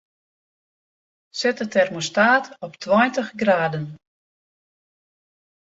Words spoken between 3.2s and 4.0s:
graden.